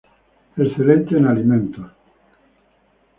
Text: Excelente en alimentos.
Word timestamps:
Excelente 0.57 1.13
en 1.15 1.27
alimentos. 1.27 1.91